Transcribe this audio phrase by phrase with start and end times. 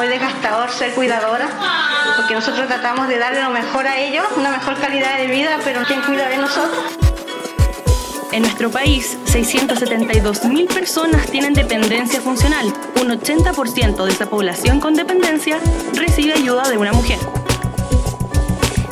[0.00, 1.46] muy desgastador ser cuidadora,
[2.16, 5.82] porque nosotros tratamos de darle lo mejor a ellos, una mejor calidad de vida, pero
[5.86, 6.84] ¿quién cuida de nosotros?
[8.32, 12.72] En nuestro país, 672.000 personas tienen dependencia funcional.
[12.98, 15.58] Un 80% de esa población con dependencia
[15.92, 17.18] recibe ayuda de una mujer.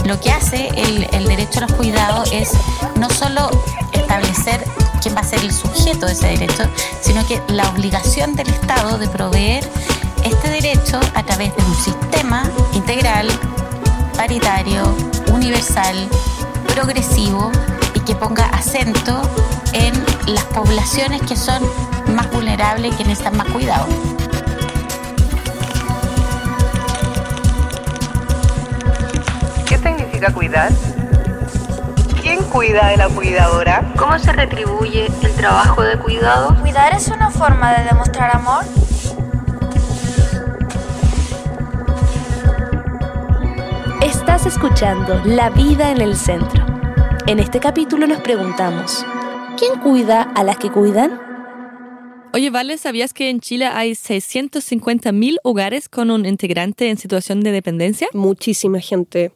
[0.05, 2.53] Lo que hace el, el derecho a los cuidados es
[2.97, 3.49] no solo
[3.95, 4.63] establecer
[5.01, 6.65] quién va a ser el sujeto de ese derecho,
[7.01, 9.65] sino que la obligación del Estado de proveer
[10.39, 13.27] este derecho a través de un sistema integral,
[14.17, 14.85] paritario,
[15.33, 16.09] universal,
[16.75, 17.51] progresivo
[17.95, 19.21] y que ponga acento
[19.73, 19.95] en
[20.33, 21.61] las poblaciones que son
[22.15, 23.87] más vulnerables y que necesitan más cuidado.
[29.69, 30.71] ¿Qué significa cuidar?
[32.23, 33.93] ¿Quién cuida de la cuidadora?
[33.97, 36.55] ¿Cómo se retribuye el trabajo de cuidado?
[36.61, 38.65] ¿Cuidar es una forma de demostrar amor?
[44.49, 46.65] Escuchando La vida en el centro.
[47.27, 49.05] En este capítulo nos preguntamos,
[49.59, 51.21] ¿quién cuida a las que cuidan?
[52.33, 57.53] Oye, Vale, ¿sabías que en Chile hay 650.000 hogares con un integrante en situación de
[57.53, 58.09] dependencia?
[58.15, 59.33] Muchísima gente.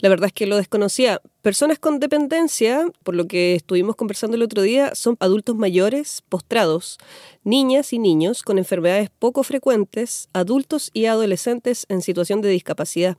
[0.00, 1.22] La verdad es que lo desconocía.
[1.40, 6.98] Personas con dependencia, por lo que estuvimos conversando el otro día, son adultos mayores postrados,
[7.44, 13.16] niñas y niños con enfermedades poco frecuentes, adultos y adolescentes en situación de discapacidad.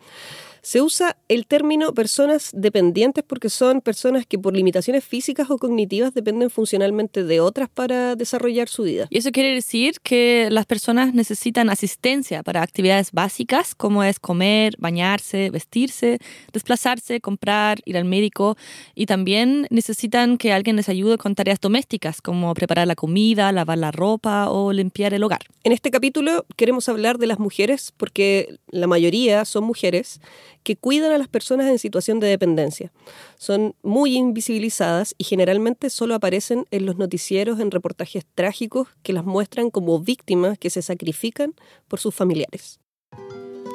[0.64, 6.14] Se usa el término personas dependientes porque son personas que por limitaciones físicas o cognitivas
[6.14, 9.08] dependen funcionalmente de otras para desarrollar su vida.
[9.10, 14.76] Y eso quiere decir que las personas necesitan asistencia para actividades básicas como es comer,
[14.78, 16.20] bañarse, vestirse,
[16.54, 18.56] desplazarse, comprar, ir al médico
[18.94, 23.80] y también necesitan que alguien les ayude con tareas domésticas como preparar la comida, lavar
[23.80, 25.42] la ropa o limpiar el hogar.
[25.64, 30.22] En este capítulo queremos hablar de las mujeres porque la mayoría son mujeres
[30.64, 32.92] que cuidan a las personas en situación de dependencia.
[33.38, 39.26] Son muy invisibilizadas y generalmente solo aparecen en los noticieros en reportajes trágicos que las
[39.26, 41.54] muestran como víctimas que se sacrifican
[41.88, 42.80] por sus familiares.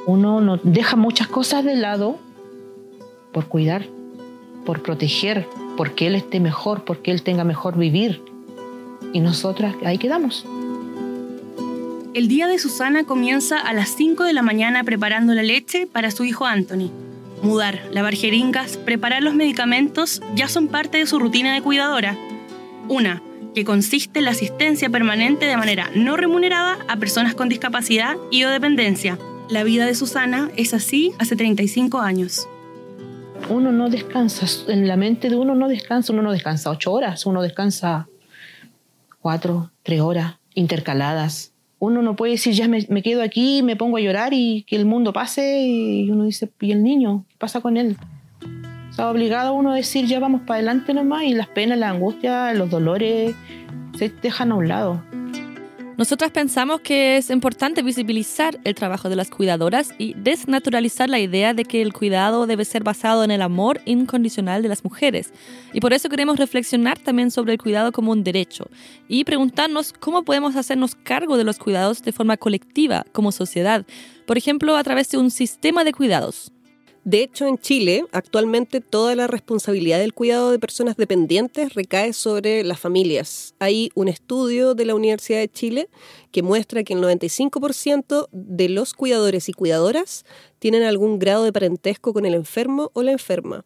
[0.06, 2.16] Uno no deja muchas cosas de lado
[3.32, 3.86] por cuidar,
[4.64, 8.22] por proteger, porque él esté mejor, porque él tenga mejor vivir.
[9.12, 10.46] Y nosotras ahí quedamos.
[12.16, 16.10] El día de Susana comienza a las 5 de la mañana preparando la leche para
[16.10, 16.90] su hijo Anthony.
[17.42, 22.16] Mudar, lavar jeringas, preparar los medicamentos ya son parte de su rutina de cuidadora.
[22.88, 23.22] Una,
[23.54, 28.44] que consiste en la asistencia permanente de manera no remunerada a personas con discapacidad y
[28.44, 29.18] o dependencia.
[29.50, 32.48] La vida de Susana es así hace 35 años.
[33.50, 37.26] Uno no descansa, en la mente de uno no descansa, uno no descansa ocho horas,
[37.26, 38.08] uno descansa
[39.20, 44.00] cuatro, tres horas intercaladas uno no puede decir, ya me, quedo aquí, me pongo a
[44.00, 45.62] llorar y que el mundo pase.
[45.62, 47.24] Y uno dice, ¿y el niño?
[47.28, 47.96] ¿Qué pasa con él?
[48.90, 52.54] Está obligado uno a decir, ya vamos para adelante nomás y las penas, la angustia,
[52.54, 53.34] los dolores
[53.98, 55.02] se dejan a un lado.
[55.96, 61.54] Nosotras pensamos que es importante visibilizar el trabajo de las cuidadoras y desnaturalizar la idea
[61.54, 65.32] de que el cuidado debe ser basado en el amor incondicional de las mujeres.
[65.72, 68.68] Y por eso queremos reflexionar también sobre el cuidado como un derecho
[69.08, 73.86] y preguntarnos cómo podemos hacernos cargo de los cuidados de forma colectiva como sociedad,
[74.26, 76.52] por ejemplo, a través de un sistema de cuidados.
[77.06, 82.64] De hecho, en Chile, actualmente toda la responsabilidad del cuidado de personas dependientes recae sobre
[82.64, 83.54] las familias.
[83.60, 85.88] Hay un estudio de la Universidad de Chile
[86.32, 90.24] que muestra que el 95% de los cuidadores y cuidadoras
[90.58, 93.64] tienen algún grado de parentesco con el enfermo o la enferma.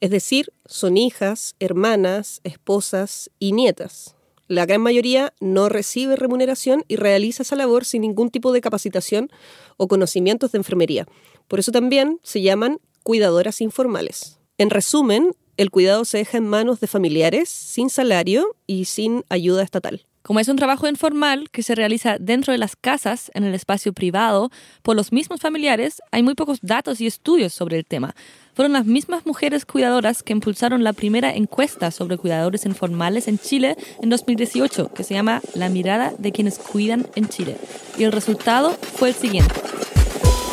[0.00, 4.16] Es decir, son hijas, hermanas, esposas y nietas.
[4.48, 9.30] La gran mayoría no recibe remuneración y realiza esa labor sin ningún tipo de capacitación
[9.76, 11.06] o conocimientos de enfermería.
[11.48, 14.38] Por eso también se llaman cuidadoras informales.
[14.58, 19.62] En resumen, el cuidado se deja en manos de familiares sin salario y sin ayuda
[19.62, 20.06] estatal.
[20.22, 23.92] Como es un trabajo informal que se realiza dentro de las casas, en el espacio
[23.92, 24.50] privado,
[24.82, 28.14] por los mismos familiares, hay muy pocos datos y estudios sobre el tema.
[28.54, 33.76] Fueron las mismas mujeres cuidadoras que impulsaron la primera encuesta sobre cuidadores informales en Chile
[34.00, 37.56] en 2018, que se llama La mirada de quienes cuidan en Chile.
[37.98, 39.54] Y el resultado fue el siguiente.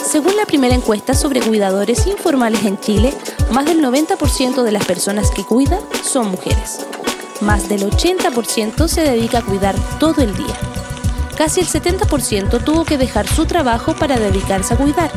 [0.10, 3.14] Según la primera encuesta sobre cuidadores informales en Chile,
[3.52, 6.80] más del 90% de las personas que cuidan son mujeres.
[7.42, 10.56] Más del 80% se dedica a cuidar todo el día.
[11.38, 15.12] Casi el 70% tuvo que dejar su trabajo para dedicarse a cuidar.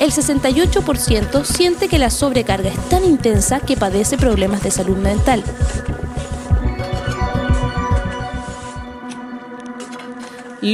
[0.00, 5.44] El 68% siente que la sobrecarga es tan intensa que padece problemas de salud mental.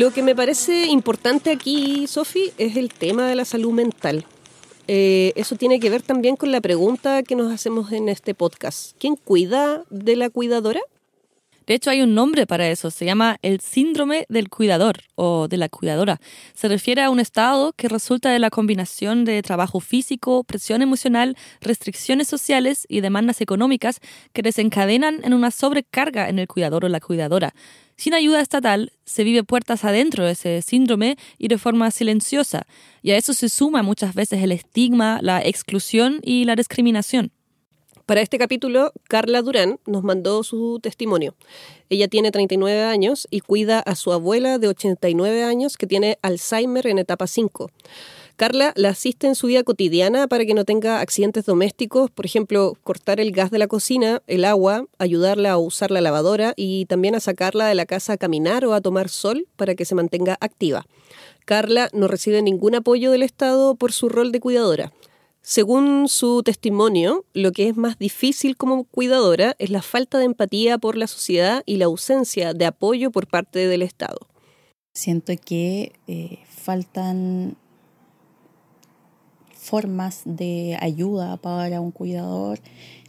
[0.01, 4.27] Lo que me parece importante aquí, Sofi, es el tema de la salud mental.
[4.89, 8.97] Eh, eso tiene que ver también con la pregunta que nos hacemos en este podcast.
[8.99, 10.81] ¿Quién cuida de la cuidadora?
[11.67, 15.57] De hecho, hay un nombre para eso, se llama el síndrome del cuidador o de
[15.57, 16.21] la cuidadora.
[16.53, 21.37] Se refiere a un estado que resulta de la combinación de trabajo físico, presión emocional,
[21.63, 24.01] restricciones sociales y demandas económicas
[24.35, 27.55] que desencadenan en una sobrecarga en el cuidador o la cuidadora.
[27.97, 32.67] Sin ayuda estatal, se vive puertas adentro de ese síndrome y de forma silenciosa,
[33.03, 37.31] y a eso se suma muchas veces el estigma, la exclusión y la discriminación.
[38.07, 41.35] Para este capítulo, Carla Durán nos mandó su testimonio.
[41.89, 46.87] Ella tiene 39 años y cuida a su abuela de 89 años que tiene Alzheimer
[46.87, 47.71] en etapa 5.
[48.37, 52.77] Carla la asiste en su vida cotidiana para que no tenga accidentes domésticos, por ejemplo,
[52.83, 57.15] cortar el gas de la cocina, el agua, ayudarla a usar la lavadora y también
[57.15, 60.37] a sacarla de la casa a caminar o a tomar sol para que se mantenga
[60.41, 60.85] activa.
[61.47, 64.93] Carla no recibe ningún apoyo del Estado por su rol de cuidadora.
[65.47, 70.79] Según su testimonio, lo que es más difícil como cuidadora es la falta de empatía
[70.79, 74.21] por la sociedad y la ausencia de apoyo por parte del Estado.
[74.95, 77.59] Siento que eh, faltan
[79.53, 82.59] formas de ayuda para un cuidador.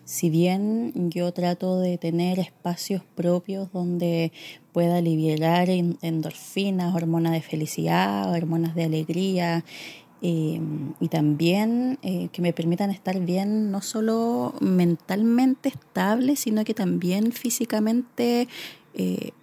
[0.04, 4.34] Si bien yo trato de tener espacios propios donde
[4.74, 9.64] pueda liberar endorfinas, hormonas de felicidad, hormonas de alegría,
[10.27, 10.60] eh,
[11.00, 17.31] y también eh, que me permitan estar bien, no solo mentalmente estable, sino que también
[17.31, 18.48] físicamente
[18.95, 19.33] eh,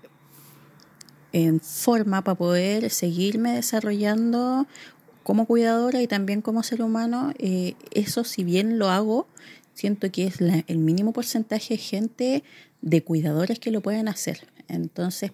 [1.33, 4.67] en forma para poder seguirme desarrollando
[5.23, 7.33] como cuidadora y también como ser humano.
[7.93, 9.29] eso si bien lo hago,
[9.75, 12.45] siento que es el mínimo porcentaje de gente
[12.81, 14.49] de cuidadores que lo pueden hacer.
[14.67, 15.31] Entonces,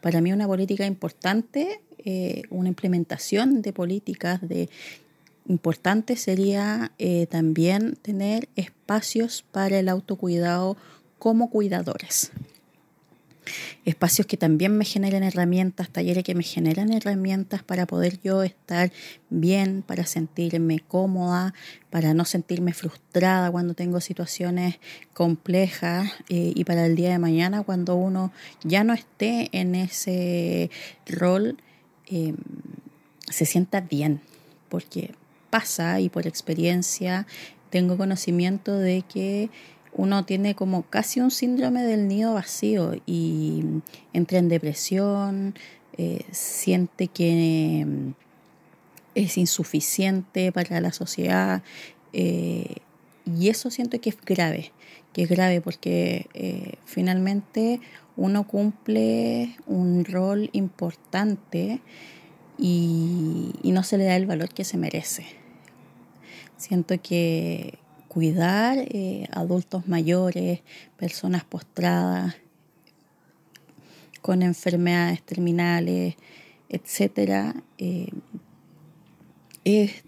[0.00, 4.70] para mí una política importante eh, una implementación de políticas de
[5.46, 10.76] importante sería eh, también tener espacios para el autocuidado
[11.18, 12.30] como cuidadores.
[13.84, 18.92] Espacios que también me generen herramientas, talleres que me generan herramientas para poder yo estar
[19.30, 21.54] bien, para sentirme cómoda,
[21.90, 24.78] para no sentirme frustrada cuando tengo situaciones
[25.14, 30.70] complejas eh, y para el día de mañana cuando uno ya no esté en ese
[31.06, 31.56] rol
[32.10, 32.36] Em,
[33.28, 34.22] se sienta bien,
[34.70, 35.12] porque
[35.50, 37.26] pasa y por experiencia
[37.68, 39.50] tengo conocimiento de que
[39.92, 43.64] uno tiene como casi un síndrome del nido vacío y
[44.12, 45.54] entra en depresión,
[45.96, 48.14] eh, siente que em,
[49.14, 51.62] es insuficiente para la sociedad
[52.12, 52.76] eh,
[53.26, 54.72] y eso siento que es grave,
[55.12, 57.80] que es grave porque eh, finalmente
[58.16, 61.80] uno cumple un rol importante
[62.58, 65.26] y, no se le da el valor que se merece.
[66.56, 67.78] Siento que
[68.18, 70.62] cuidar eh, adultos mayores,
[70.96, 72.34] personas postradas,
[74.20, 76.16] con enfermedades terminales,
[76.68, 78.08] etcétera, eh,
[79.62, 80.02] es,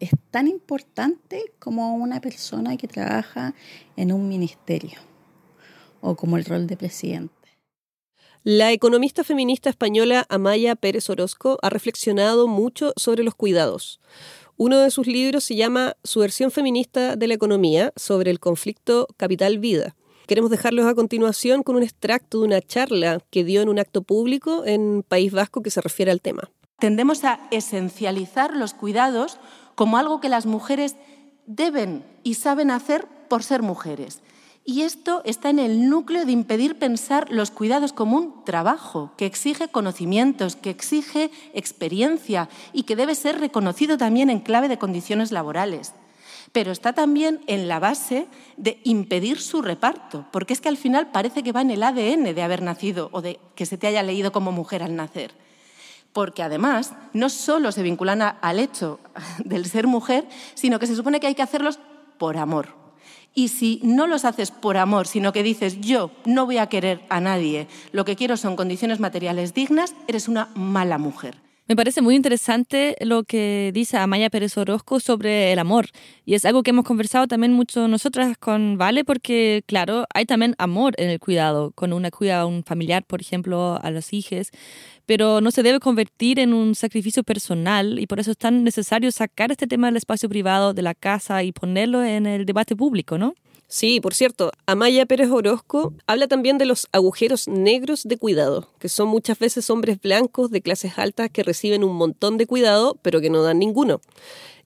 [0.00, 3.54] es tan importante como una persona que trabaja
[3.94, 4.98] en un ministerio
[6.00, 7.34] o como el rol de presidente.
[8.42, 14.00] La economista feminista española Amaya Pérez Orozco ha reflexionado mucho sobre los cuidados.
[14.56, 19.08] Uno de sus libros se llama Su versión feminista de la economía sobre el conflicto
[19.16, 19.96] capital-vida.
[20.28, 24.02] Queremos dejarlos a continuación con un extracto de una charla que dio en un acto
[24.02, 26.50] público en País Vasco que se refiere al tema.
[26.78, 29.38] Tendemos a esencializar los cuidados
[29.74, 30.94] como algo que las mujeres
[31.46, 34.22] deben y saben hacer por ser mujeres.
[34.66, 39.26] Y esto está en el núcleo de impedir pensar los cuidados como un trabajo que
[39.26, 45.32] exige conocimientos, que exige experiencia y que debe ser reconocido también en clave de condiciones
[45.32, 45.92] laborales.
[46.52, 51.10] Pero está también en la base de impedir su reparto, porque es que al final
[51.10, 54.02] parece que va en el ADN de haber nacido o de que se te haya
[54.02, 55.32] leído como mujer al nacer.
[56.14, 58.98] Porque además no solo se vinculan al hecho
[59.44, 61.78] del ser mujer, sino que se supone que hay que hacerlos
[62.16, 62.83] por amor,
[63.34, 67.02] y si no los haces por amor, sino que dices, yo no voy a querer
[67.08, 71.36] a nadie, lo que quiero son condiciones materiales dignas, eres una mala mujer.
[71.66, 75.86] Me parece muy interesante lo que dice Amaya Pérez Orozco sobre el amor.
[76.26, 80.54] Y es algo que hemos conversado también mucho nosotras con Vale, porque, claro, hay también
[80.58, 84.50] amor en el cuidado, con una cuida a un familiar, por ejemplo, a los hijos,
[85.06, 89.10] pero no se debe convertir en un sacrificio personal y por eso es tan necesario
[89.10, 93.16] sacar este tema del espacio privado, de la casa y ponerlo en el debate público,
[93.16, 93.34] ¿no?
[93.66, 98.88] Sí, por cierto, Amaya Pérez Orozco habla también de los agujeros negros de cuidado, que
[98.88, 103.20] son muchas veces hombres blancos de clases altas que reciben un montón de cuidado, pero
[103.20, 104.00] que no dan ninguno.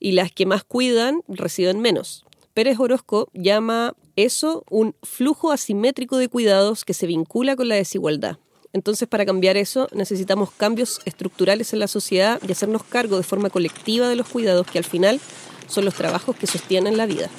[0.00, 2.25] Y las que más cuidan reciben menos.
[2.55, 8.38] Pérez Orozco llama eso un flujo asimétrico de cuidados que se vincula con la desigualdad.
[8.73, 13.49] Entonces, para cambiar eso, necesitamos cambios estructurales en la sociedad y hacernos cargo de forma
[13.49, 15.21] colectiva de los cuidados que al final
[15.69, 17.31] son los trabajos que sostienen la vida.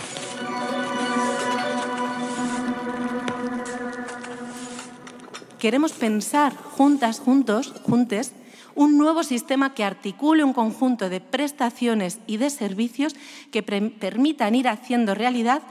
[5.60, 8.34] Queremos pensar juntas, juntos, juntes,
[8.75, 13.13] un nuevo sistema que articule un conjunto de prestaciones y de servicios
[13.51, 15.62] que permitan ir haciendo realidad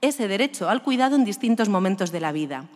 [0.00, 2.68] ese derecho al cuidado en distintos momentos de la vida.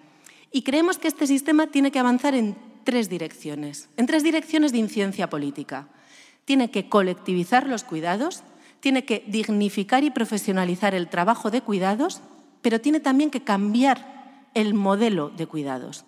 [0.51, 4.79] Y creemos que este sistema tiene que avanzar en tres direcciones, en tres direcciones de
[4.79, 5.87] incidencia política.
[6.45, 8.43] Tiene que colectivizar los cuidados,
[8.81, 12.21] tiene que dignificar y profesionalizar el trabajo de cuidados,
[12.63, 16.05] pero tiene también que cambiar el modelo de cuidados.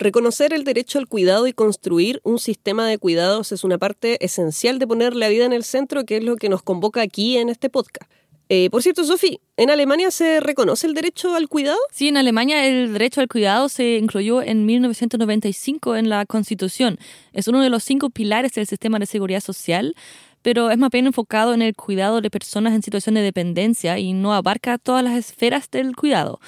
[0.00, 4.78] Reconocer el derecho al cuidado y construir un sistema de cuidados es una parte esencial
[4.78, 7.48] de poner la vida en el centro, que es lo que nos convoca aquí en
[7.48, 8.08] este podcast.
[8.48, 11.78] Eh, por cierto, Sofi, ¿en Alemania se reconoce el derecho al cuidado?
[11.90, 16.96] Sí, en Alemania el derecho al cuidado se incluyó en 1995 en la Constitución.
[17.32, 19.96] Es uno de los cinco pilares del sistema de seguridad social,
[20.42, 24.12] pero es más bien enfocado en el cuidado de personas en situación de dependencia y
[24.12, 26.38] no abarca todas las esferas del cuidado.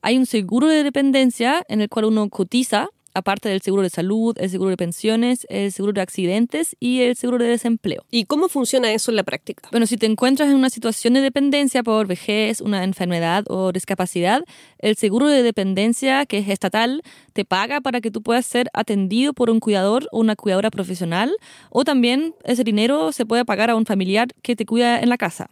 [0.00, 4.36] Hay un seguro de dependencia en el cual uno cotiza aparte del seguro de salud,
[4.38, 8.04] el seguro de pensiones, el seguro de accidentes y el seguro de desempleo.
[8.10, 9.68] ¿Y cómo funciona eso en la práctica?
[9.70, 14.42] Bueno, si te encuentras en una situación de dependencia por vejez, una enfermedad o discapacidad,
[14.78, 17.02] el seguro de dependencia, que es estatal,
[17.32, 21.34] te paga para que tú puedas ser atendido por un cuidador o una cuidadora profesional,
[21.70, 25.16] o también ese dinero se puede pagar a un familiar que te cuida en la
[25.16, 25.48] casa.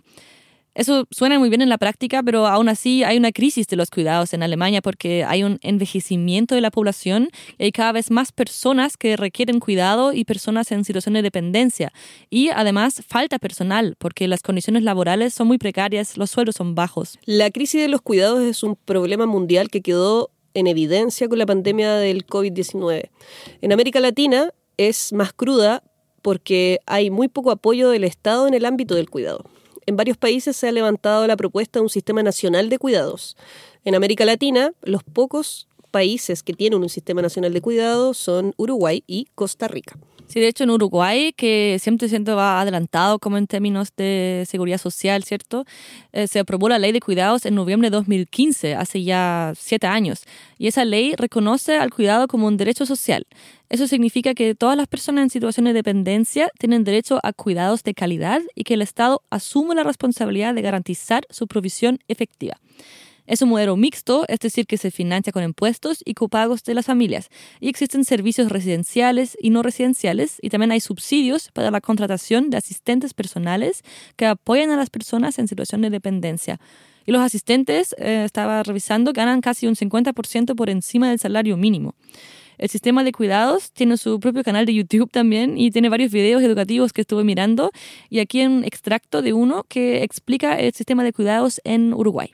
[0.74, 3.90] Eso suena muy bien en la práctica, pero aún así hay una crisis de los
[3.90, 8.32] cuidados en Alemania porque hay un envejecimiento de la población y hay cada vez más
[8.32, 11.92] personas que requieren cuidado y personas en situación de dependencia.
[12.30, 17.18] Y además falta personal porque las condiciones laborales son muy precarias, los sueldos son bajos.
[17.26, 21.46] La crisis de los cuidados es un problema mundial que quedó en evidencia con la
[21.46, 23.10] pandemia del COVID-19.
[23.60, 25.82] En América Latina es más cruda
[26.22, 29.44] porque hay muy poco apoyo del Estado en el ámbito del cuidado
[29.86, 33.36] en varios países se ha levantado la propuesta de un sistema nacional de cuidados.
[33.84, 39.04] En América Latina, los pocos países que tienen un sistema nacional de cuidados son Uruguay
[39.06, 39.96] y Costa Rica.
[40.32, 44.78] Sí, de hecho en Uruguay, que siempre siento va adelantado como en términos de seguridad
[44.78, 45.66] social, ¿cierto?
[46.14, 50.24] Eh, se aprobó la ley de cuidados en noviembre de 2015, hace ya siete años.
[50.56, 53.26] Y esa ley reconoce al cuidado como un derecho social.
[53.68, 57.92] Eso significa que todas las personas en situación de dependencia tienen derecho a cuidados de
[57.92, 62.58] calidad y que el Estado asume la responsabilidad de garantizar su provisión efectiva.
[63.26, 66.86] Es un modelo mixto, es decir, que se financia con impuestos y copagos de las
[66.86, 67.28] familias.
[67.60, 72.56] Y existen servicios residenciales y no residenciales y también hay subsidios para la contratación de
[72.56, 73.82] asistentes personales
[74.16, 76.58] que apoyan a las personas en situación de dependencia.
[77.06, 81.94] Y los asistentes, eh, estaba revisando, ganan casi un 50% por encima del salario mínimo.
[82.58, 86.42] El sistema de cuidados tiene su propio canal de YouTube también y tiene varios videos
[86.42, 87.70] educativos que estuve mirando.
[88.08, 92.30] Y aquí un extracto de uno que explica el sistema de cuidados en Uruguay.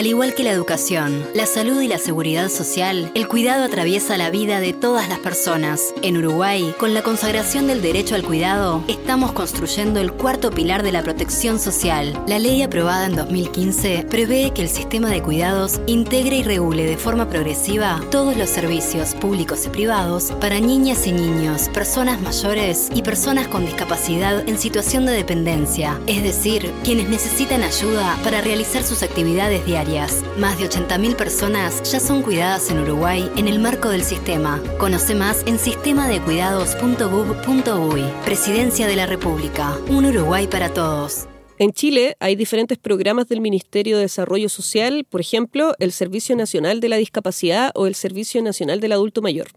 [0.00, 4.30] Al igual que la educación, la salud y la seguridad social, el cuidado atraviesa la
[4.30, 5.92] vida de todas las personas.
[6.00, 10.92] En Uruguay, con la consagración del derecho al cuidado, estamos construyendo el cuarto pilar de
[10.92, 12.18] la protección social.
[12.26, 16.96] La ley aprobada en 2015 prevé que el sistema de cuidados integre y regule de
[16.96, 23.02] forma progresiva todos los servicios públicos y privados para niñas y niños, personas mayores y
[23.02, 29.02] personas con discapacidad en situación de dependencia, es decir, quienes necesitan ayuda para realizar sus
[29.02, 29.89] actividades diarias
[30.38, 34.62] más de 80.000 personas ya son cuidadas en Uruguay en el marco del sistema.
[34.78, 38.04] Conoce más en sistemadecuidados.gov.uy.
[38.24, 39.76] Presidencia de la República.
[39.88, 41.26] Un Uruguay para todos.
[41.58, 46.78] En Chile hay diferentes programas del Ministerio de Desarrollo Social, por ejemplo, el Servicio Nacional
[46.78, 49.48] de la Discapacidad o el Servicio Nacional del Adulto Mayor.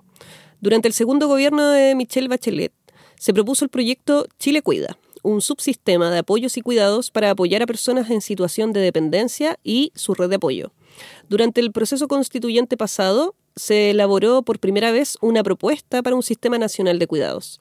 [0.61, 2.73] Durante el segundo gobierno de Michelle Bachelet,
[3.19, 7.67] se propuso el proyecto Chile Cuida, un subsistema de apoyos y cuidados para apoyar a
[7.67, 10.71] personas en situación de dependencia y su red de apoyo.
[11.27, 16.57] Durante el proceso constituyente pasado, se elaboró por primera vez una propuesta para un sistema
[16.57, 17.59] nacional de cuidados.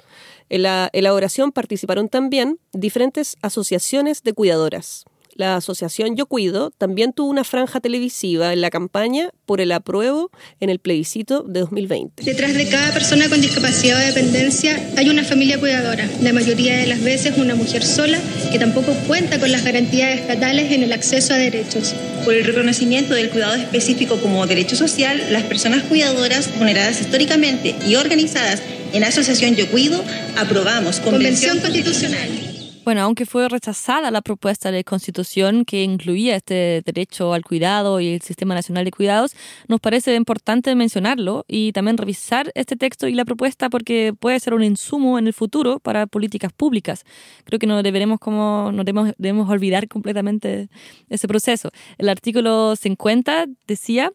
[0.48, 5.04] En la elaboración participaron también diferentes asociaciones de cuidadoras.
[5.34, 10.30] La asociación Yo Cuido también tuvo una franja televisiva en la campaña por el apruebo
[10.60, 12.22] en el plebiscito de 2020.
[12.22, 16.86] Detrás de cada persona con discapacidad o dependencia hay una familia cuidadora, la mayoría de
[16.86, 18.18] las veces una mujer sola
[18.50, 21.94] que tampoco cuenta con las garantías estatales en el acceso a derechos.
[22.24, 27.96] Por el reconocimiento del cuidado específico como derecho social, las personas cuidadoras vulneradas históricamente y
[27.96, 28.62] organizadas
[28.92, 30.04] en Asociación Yo Cuido
[30.36, 32.51] aprobamos Convención Constitucional.
[32.84, 38.14] Bueno, aunque fue rechazada la propuesta de constitución que incluía este derecho al cuidado y
[38.14, 39.36] el Sistema Nacional de Cuidados,
[39.68, 44.54] nos parece importante mencionarlo y también revisar este texto y la propuesta porque puede ser
[44.54, 47.04] un insumo en el futuro para políticas públicas.
[47.44, 50.68] Creo que no deberemos como no debemos, debemos olvidar completamente
[51.08, 51.70] ese proceso.
[51.98, 54.10] El artículo 50 decía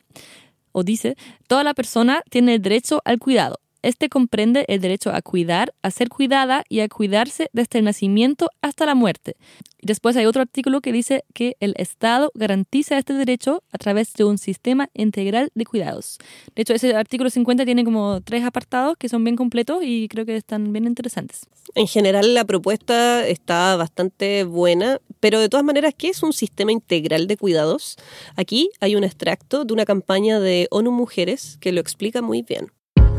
[0.74, 1.16] o dice,
[1.48, 6.10] toda la persona tiene derecho al cuidado este comprende el derecho a cuidar, a ser
[6.10, 9.36] cuidada y a cuidarse desde el nacimiento hasta la muerte.
[9.82, 14.24] Después hay otro artículo que dice que el Estado garantiza este derecho a través de
[14.24, 16.18] un sistema integral de cuidados.
[16.56, 20.26] De hecho, ese artículo 50 tiene como tres apartados que son bien completos y creo
[20.26, 21.46] que están bien interesantes.
[21.76, 26.72] En general la propuesta está bastante buena, pero de todas maneras, ¿qué es un sistema
[26.72, 27.98] integral de cuidados?
[28.36, 32.72] Aquí hay un extracto de una campaña de ONU Mujeres que lo explica muy bien.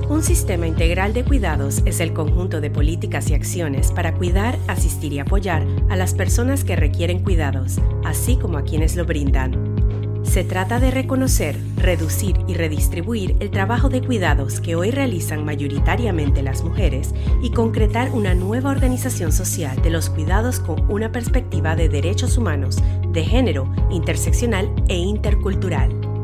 [0.08, 5.12] Un sistema integral de cuidados es el conjunto de políticas y acciones para cuidar, asistir
[5.12, 9.76] y apoyar a las personas que requieren cuidados, así como a quienes lo brindan.
[10.22, 16.42] Se trata de reconocer, reducir y redistribuir el trabajo de cuidados que hoy realizan mayoritariamente
[16.42, 21.90] las mujeres y concretar una nueva organización social de los cuidados con una perspectiva de
[21.90, 26.17] derechos humanos, de género, interseccional e intercultural.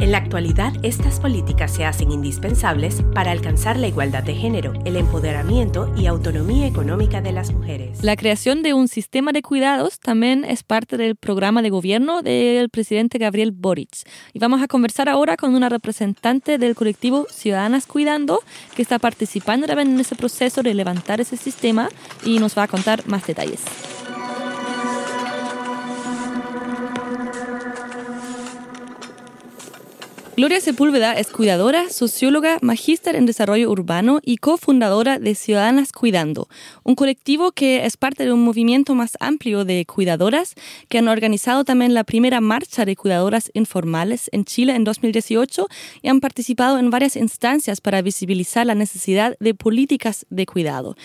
[0.00, 4.96] En la actualidad, estas políticas se hacen indispensables para alcanzar la igualdad de género, el
[4.96, 8.02] empoderamiento y autonomía económica de las mujeres.
[8.02, 12.70] La creación de un sistema de cuidados también es parte del programa de gobierno del
[12.70, 13.90] presidente Gabriel Boric.
[14.32, 18.40] Y vamos a conversar ahora con una representante del colectivo Ciudadanas Cuidando,
[18.74, 21.90] que está participando también en ese proceso de levantar ese sistema
[22.24, 23.60] y nos va a contar más detalles.
[30.36, 36.48] Gloria Sepúlveda es cuidadora, socióloga, magíster en desarrollo urbano y cofundadora de Ciudadanas Cuidando,
[36.84, 40.54] un colectivo que es parte de un movimiento más amplio de cuidadoras
[40.88, 45.66] que han organizado también la primera marcha de cuidadoras informales en Chile en 2018
[46.00, 50.96] y han participado en varias instancias para visibilizar la necesidad de políticas de cuidado.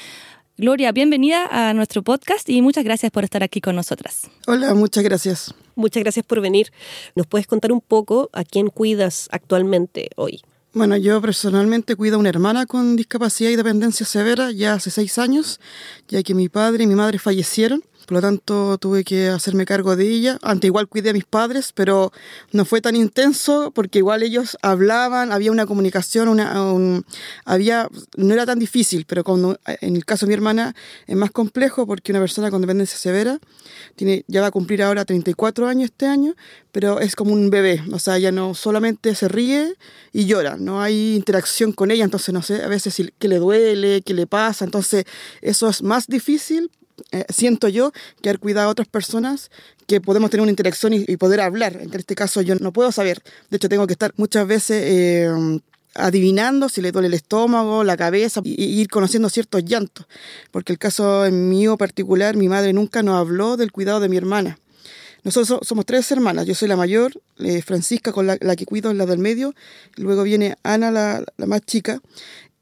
[0.58, 4.30] Gloria, bienvenida a nuestro podcast y muchas gracias por estar aquí con nosotras.
[4.48, 5.54] Hola, muchas gracias.
[5.76, 6.72] Muchas gracias por venir.
[7.16, 10.42] ¿Nos puedes contar un poco a quién cuidas actualmente hoy?
[10.74, 15.18] Bueno, yo personalmente cuido a una hermana con discapacidad y dependencia severa ya hace seis
[15.18, 15.62] años,
[16.10, 17.82] ya que mi padre y mi madre fallecieron.
[18.06, 20.38] Por lo tanto, tuve que hacerme cargo de ella.
[20.42, 22.12] Antes igual cuidé a mis padres, pero
[22.52, 27.04] no fue tan intenso porque igual ellos hablaban, había una comunicación, una,
[27.46, 30.76] había, no era tan difícil, pero cuando, en el caso de mi hermana
[31.08, 33.40] es más complejo porque una persona con dependencia severa
[33.96, 36.36] tiene, ya va a cumplir ahora 34 años este año,
[36.72, 39.76] pero es como un bebé, o sea, ya no solamente se ríe
[40.14, 44.02] y llora, no hay interacción con ella, entonces no sé a veces qué le duele,
[44.02, 45.06] qué le pasa, entonces
[45.42, 46.70] eso es más difícil
[47.12, 49.52] eh, siento yo que haber cuidado a otras personas
[49.88, 51.78] que podemos tener una interacción y, poder hablar.
[51.82, 53.22] En este caso yo no puedo saber.
[53.50, 55.60] De hecho, tengo que estar muchas veces eh,
[55.94, 60.08] adivinando si le duele el estómago, la cabeza y, ir conociendo ciertos llantos.
[60.52, 64.58] Porque el caso mío particular, mi madre nunca nos habló del cuidado de mi hermana.
[65.24, 66.46] Nosotros somos tres hermanas.
[66.46, 69.56] Yo soy la mayor, eh, Francisca, con la, que cuido, es la del medio.
[69.96, 72.00] luego viene Ana, la, la más chica.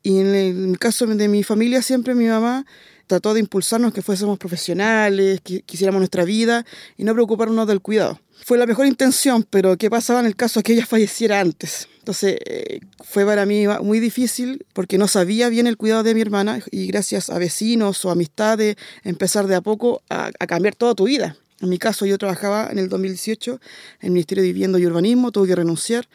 [0.01, 2.65] Y en el caso de mi familia, siempre mi mamá
[3.13, 6.65] trató de impulsarnos que fuésemos profesionales, que quisiéramos nuestra vida
[6.97, 8.19] y no preocuparnos del cuidado.
[8.43, 11.87] Fue la mejor intención, pero ¿qué pasaba en el caso de que ella falleciera antes?
[11.99, 16.21] Entonces eh, fue para mí muy difícil porque no sabía bien el cuidado de mi
[16.21, 21.03] hermana y gracias a vecinos o amistades empezar de a poco a, cambiar toda tu
[21.03, 21.37] vida.
[21.61, 25.31] En mi caso yo trabajaba en el 2018 en el Ministerio de Vivienda y Urbanismo,
[25.31, 26.09] tuve que renunciar,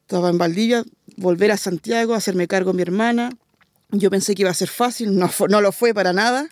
[0.00, 0.82] estaba en Valdivia,
[1.18, 3.32] volver a Santiago, hacerme cargo de mi hermana,
[3.90, 6.48] yo pensé que iba a ser fácil, no, no lo fue para nada.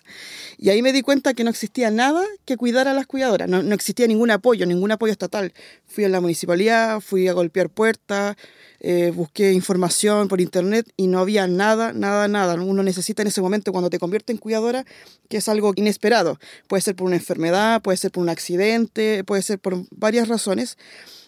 [0.57, 3.61] Y ahí me di cuenta que no existía nada que cuidar a las cuidadoras, no,
[3.61, 5.53] no, existía ningún apoyo, ningún apoyo estatal.
[5.85, 8.35] Fui a la municipalidad, fui a golpear puertas,
[8.79, 12.55] eh, busqué información por internet y no había nada, nada, nada.
[12.55, 14.83] Uno necesita en ese momento cuando te convierte en cuidadora,
[15.29, 16.39] que es algo inesperado.
[16.67, 20.77] Puede ser por una enfermedad, puede ser por un accidente, puede ser por varias razones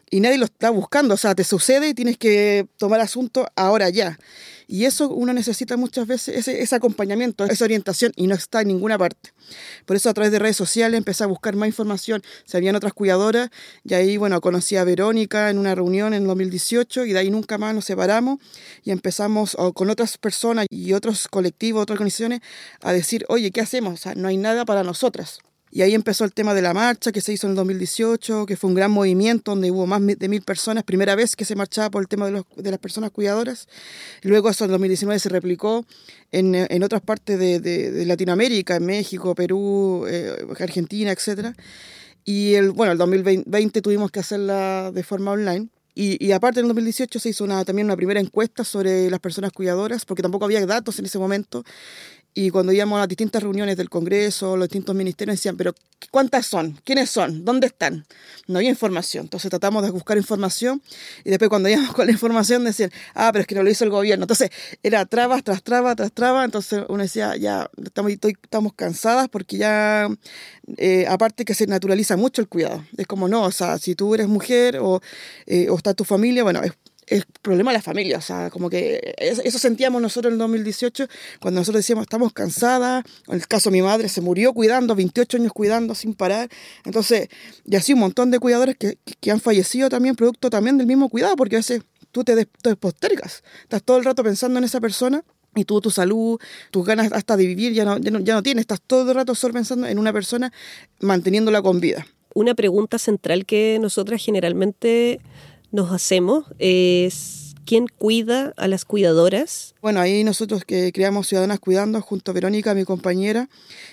[0.10, 3.90] y nadie lo está buscando, o sea, te sucede y tienes que tomar asunto ahora
[3.90, 4.18] ya.
[4.72, 9.00] Y eso uno necesita muchas veces, ese, acompañamiento, esa orientación, y no está en ninguna
[9.00, 9.34] parte.
[9.88, 12.22] Por eso a través de redes sociales empecé a buscar más información.
[12.46, 13.50] Se habían otras cuidadoras,
[13.84, 17.58] y ahí, bueno, conocí a Verónica en una reunión en 2018, y de ahí nunca
[17.58, 18.38] más nos separamos,
[18.84, 22.42] y empezamos con otras personas y otros colectivos, otras organizaciones,
[22.82, 23.96] a decir, oye, ¿qué hacemos?
[23.96, 25.40] O sea, no hay nada para nosotras.
[25.72, 28.58] Y ahí empezó el tema de la marcha que se hizo en el 2018, que
[28.58, 31.92] fue un gran movimiento donde hubo más de mil personas, primera vez que se marchaba
[31.92, 33.68] por el tema de, los, de las personas cuidadoras.
[34.24, 35.86] Luego eso en 2019 se replicó
[36.32, 41.56] en, en otras partes de, de, Latinoamérica, en México, Perú, eh, Argentina, etc.
[42.26, 45.70] Y el, bueno, el 2020 tuvimos que hacerla de forma online.
[45.96, 49.20] Y, y, aparte en el 2018 se hizo una, también una primera encuesta sobre las
[49.20, 51.66] personas cuidadoras, porque tampoco había datos en ese momento.
[52.34, 55.74] Y cuando íbamos a las distintas reuniones del Congreso, los distintos ministerios decían, pero
[56.12, 56.80] ¿cuántas son?
[56.84, 57.44] ¿Quiénes son?
[57.44, 58.06] ¿Dónde están?
[58.48, 59.26] No había información.
[59.26, 60.82] Entonces tratamos de buscar información
[61.26, 63.84] y después cuando íbamos con la información decían, ah, pero es que no lo hizo
[63.84, 64.24] el gobierno.
[64.24, 64.52] Entonces
[64.84, 66.46] era trabas tras trabas tras trabas.
[66.46, 70.08] Entonces uno decía, ya estamos, estamos cansadas porque ya,
[70.78, 72.86] eh, aparte que se naturaliza mucho el cuidado.
[72.96, 75.02] Es como, no, o sea, si tú eres mujer o,
[75.48, 76.74] eh, o está tu familia, bueno, es
[77.10, 81.08] el problema de la familia, o sea, como que eso sentíamos nosotros en el 2018
[81.40, 85.38] cuando nosotros decíamos estamos cansadas, en el caso de mi madre se murió cuidando, 28
[85.38, 86.50] años cuidando sin parar,
[86.86, 87.30] entonces,
[87.66, 91.10] y así un montón de cuidadores que, que han fallecido también producto también del mismo
[91.10, 94.80] cuidado, porque a veces tú te, te postergas, estás todo el rato pensando en esa
[94.80, 95.24] persona
[95.56, 96.40] y tú tu salud,
[96.72, 99.16] tus ganas hasta de vivir ya no, ya no, ya no tienes, estás todo el
[99.16, 100.52] rato solo pensando en una persona
[101.00, 102.06] manteniéndola con vida.
[102.36, 105.20] Una pregunta central que nosotras generalmente
[105.72, 109.76] nos hacemos es quién cuida a las cuidadoras.
[109.82, 113.48] Bueno, ahí nosotros que creamos Ciudadanas Cuidando junto a Verónica, mi compañera,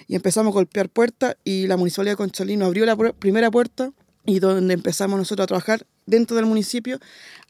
[0.08, 3.92] y empezamos a golpear puertas y la Municipalidad de Conchalí abrió la primera puerta
[4.24, 6.98] y donde empezamos nosotros a trabajar dentro del municipio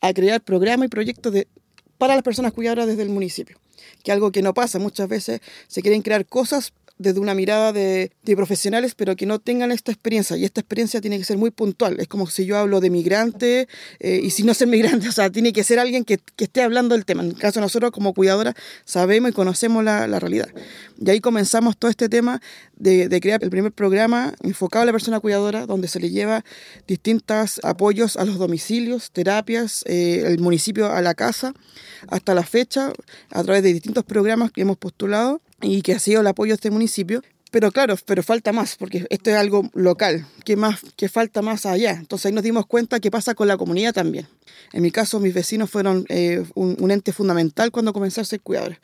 [0.01, 1.47] a crear programas y proyectos de,
[1.97, 3.59] para las personas cuidadoras desde el municipio,
[4.03, 8.11] que algo que no pasa, muchas veces se quieren crear cosas desde una mirada de,
[8.37, 10.37] profesionales, pero que no tengan esta experiencia.
[10.37, 12.01] Y esta experiencia tiene que ser muy puntual.
[12.01, 13.69] Es como si yo hablo de migrante,
[14.01, 16.95] eh, y si no ser migrante, o sea, tiene que ser alguien que, esté hablando
[16.95, 17.23] del tema.
[17.23, 18.55] En el caso de nosotros, como cuidadora,
[18.85, 20.49] sabemos y conocemos la, realidad.
[20.99, 22.41] Y ahí comenzamos todo este tema
[22.77, 26.45] de, crear el primer programa enfocado a la persona cuidadora, donde se le lleva
[26.87, 31.53] distintos apoyos a los domicilios, terapias, eh, el municipio a la casa,
[32.09, 32.93] hasta la fecha,
[33.31, 36.57] a través de distintos programas que hemos postulado y que ha sido el apoyo de
[36.57, 37.23] este municipio.
[37.53, 41.65] Pero claro, pero falta más, porque esto es algo local, que, más, que falta más
[41.65, 41.93] allá.
[41.93, 44.27] Entonces ahí nos dimos cuenta que pasa con la comunidad también.
[44.73, 48.79] En mi caso, mis vecinos fueron eh, un, ente fundamental cuando comencé a ser cuidadores.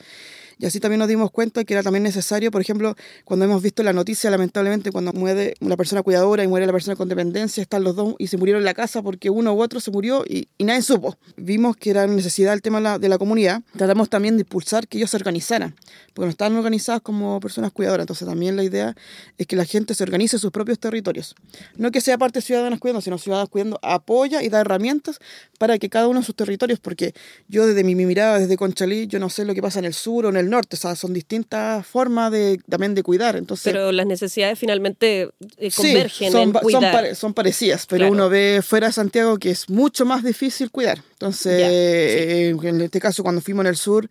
[0.59, 3.83] Y así también nos dimos cuenta que era también necesario, por ejemplo, cuando hemos visto
[3.83, 7.85] la noticia, lamentablemente, cuando muere la persona cuidadora y muere la persona con dependencia, están
[7.85, 10.49] los dos y se murieron en la casa porque uno u otro se murió y,
[10.59, 11.17] nadie supo.
[11.37, 13.63] Vimos que era necesidad el tema de la, de la, comunidad.
[13.77, 15.75] Tratamos también de impulsar que ellos se organizaran,
[16.15, 18.05] porque no estaban organizados como personas cuidadoras.
[18.05, 18.97] Entonces también la idea
[19.39, 21.35] es que la gente se organice en sus propios territorios.
[21.77, 25.19] No que sea parte de Ciudadanas Cuidando, sino Ciudadanas Cuidando apoya y da herramientas
[25.59, 27.15] para que cada uno en sus territorios, porque
[27.49, 29.95] yo desde mi, mi mirada, desde Conchalí, yo no sé lo que pasa en el
[29.95, 33.37] sur o en el norte, o sea, son distintas formas de, también de cuidar.
[33.37, 37.07] Entonces, pero las necesidades finalmente eh, convergen son, en cuidar.
[37.07, 41.03] Son, son parecidas, pero uno ve fuera de Santiago que es mucho más difícil cuidar.
[41.13, 44.09] Entonces, eh, en este caso, cuando fuimos en el sur,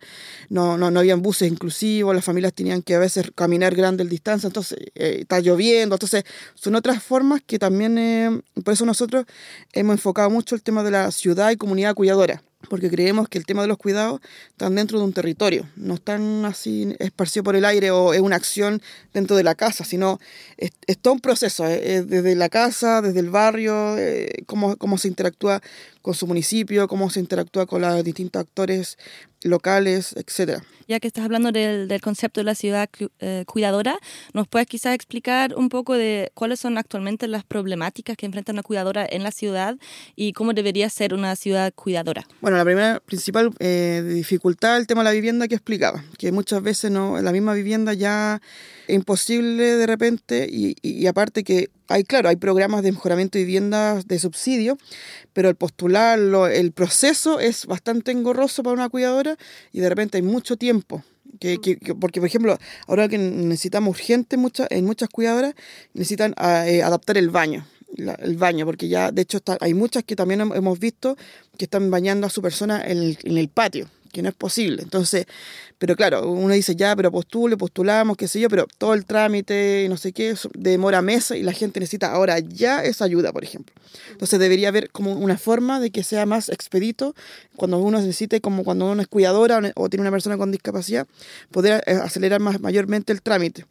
[0.48, 4.48] no, no, no habían buses inclusivos, las familias tenían que a veces caminar grandes distancias,
[4.48, 9.26] entonces eh, está lloviendo, entonces son otras formas que también, por eso nosotros
[9.72, 13.46] hemos enfocado mucho el tema de la ciudad y comunidad cuidadora porque creemos que el
[13.46, 17.64] tema de los cuidados están dentro de un territorio, no están así esparcidos por el
[17.64, 20.20] aire o es una acción dentro de la casa, sino
[20.56, 25.08] es, todo un proceso, eh, desde la casa, desde el barrio, eh, cómo, cómo se
[25.08, 25.60] interactúa
[26.00, 28.98] con su municipio, cómo se interactúa con los distintos actores
[29.42, 30.62] locales, etcétera.
[30.88, 32.88] Ya que estás hablando del, del concepto de la ciudad
[33.20, 33.98] eh, cuidadora,
[34.32, 38.62] ¿nos puedes quizás explicar un poco de cuáles son actualmente las problemáticas que enfrenta una
[38.62, 39.76] cuidadora en la ciudad
[40.16, 42.26] y cómo debería ser una ciudad cuidadora?
[42.40, 46.62] Bueno, la primera principal eh, dificultad el tema de la vivienda que explicaba, que muchas
[46.62, 48.40] veces no la misma vivienda ya
[48.86, 53.38] es imposible de repente y, y, y aparte que hay, claro, hay programas de mejoramiento
[53.38, 54.78] de viviendas de subsidio,
[55.32, 59.36] pero el postularlo, el proceso es bastante engorroso para una cuidadora
[59.72, 60.71] y de repente hay mucho tiempo.
[61.40, 61.58] Que,
[61.98, 62.56] porque, por ejemplo,
[62.86, 65.54] ahora que necesitamos urgente muchas, en muchas cuidadoras,
[65.92, 67.66] necesitan ah, eh, adaptar el baño.
[67.96, 71.16] el baño, porque ya de hecho está, hay muchas que también hemos visto
[71.58, 73.88] que están bañando a su persona en el, en el patio.
[74.12, 74.82] Que no es posible.
[74.82, 75.26] Entonces,
[75.78, 79.86] pero claro, uno dice ya, pero postule, postulamos, qué sé yo, pero todo el trámite,
[79.88, 83.74] no sé qué, demora meses y la gente necesita ahora ya esa ayuda, por ejemplo.
[84.12, 87.14] Entonces debería haber como una forma de que sea más expedito
[87.56, 91.06] cuando uno necesite, como cuando uno es cuidadora o tiene una persona con discapacidad,
[91.50, 93.66] poder eh, acelerar más mayormente el trámite.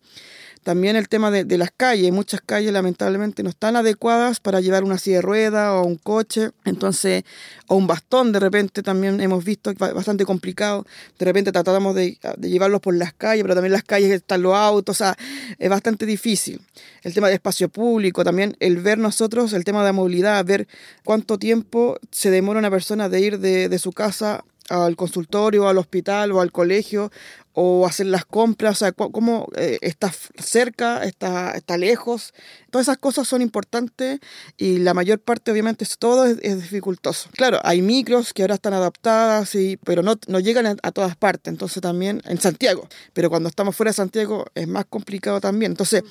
[0.63, 2.11] También el tema de, las calles.
[2.11, 6.51] Muchas calles lamentablemente no están adecuadas para llevar una silla de rueda o un coche.
[6.65, 7.23] Entonces,
[7.67, 10.85] o un bastón de repente también hemos visto bastante complicado.
[11.17, 14.53] De repente tratamos de, de llevarlos por las calles, pero también las calles están los
[14.53, 14.95] autos.
[14.95, 15.17] O sea,
[15.57, 16.61] es bastante difícil.
[17.01, 20.67] El tema de espacio público, también el ver nosotros, el tema de la movilidad, ver
[21.03, 25.77] cuánto tiempo se demora una persona de ir de, de su casa al consultorio, al
[25.77, 27.11] hospital o al colegio
[27.53, 32.33] o hacer las compras, o sea, cómo eh, está cerca, está, está lejos.
[32.69, 34.19] Todas esas cosas son importantes
[34.57, 37.29] y la mayor parte, obviamente, todo es, dificultoso.
[37.33, 41.51] Claro, hay micros que ahora están adaptadas, y, pero no, no llegan a, todas partes,
[41.51, 45.73] entonces también en Santiago, pero cuando estamos fuera de Santiago es más complicado también.
[45.73, 46.03] Entonces,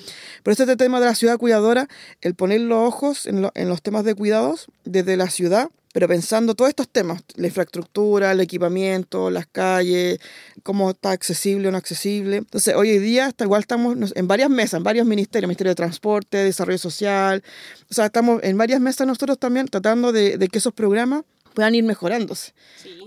[0.42, 1.88] por este tema de la ciudad cuidadora,
[2.20, 6.68] el poner los ojos en los temas de cuidados desde la ciudad pero pensando todos
[6.68, 10.20] estos temas, la infraestructura, el equipamiento, las calles,
[10.62, 12.36] cómo está accesible o no accesible.
[12.36, 16.38] Entonces, hoy día hasta igual estamos en varias mesas, en varios ministerios, Ministerio de Transporte,
[16.38, 17.42] Desarrollo Social,
[17.90, 21.24] o sea, estamos en varias mesas nosotros también tratando de, que esos programas
[21.54, 22.52] puedan ir mejorándose.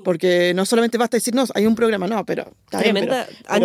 [0.03, 2.51] Porque no solamente basta decir, no, hay un programa, no, pero...
[2.69, 3.63] Tremenda, han,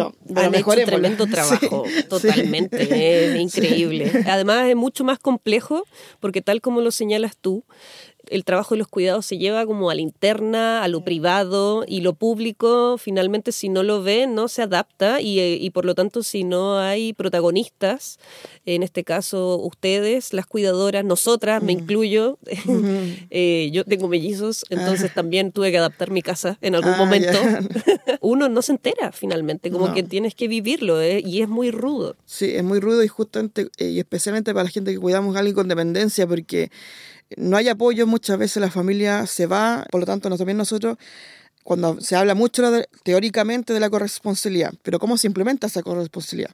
[0.54, 4.24] hecho tremendo trabajo, totalmente, es increíble.
[4.26, 5.84] Además es mucho más complejo
[6.20, 7.64] porque tal como lo señalas tú,
[8.30, 12.00] el trabajo de los cuidados se lleva como a la interna, a lo privado y
[12.00, 15.94] lo público finalmente si no lo ve no se adapta y, eh, y, por lo
[15.94, 18.18] tanto si no hay protagonistas,
[18.66, 22.38] en este caso ustedes, las cuidadoras, nosotras, me incluyo,
[23.30, 27.38] eh, yo tengo mellizos, entonces también tuve que adaptar mi casa en algún ah, momento,
[28.20, 32.16] uno no se entera finalmente, como que tienes que vivirlo eh, y es muy rudo.
[32.24, 35.54] Sí, es muy rudo y justamente y especialmente para la gente que cuidamos a alguien
[35.54, 36.70] con dependencia porque
[37.36, 40.96] no hay apoyo, muchas veces la familia se va, por lo tanto también nosotros,
[41.62, 42.62] cuando se habla mucho
[43.02, 46.52] teóricamente de la corresponsabilidad, pero ¿cómo se implementa esa corresponsabilidad?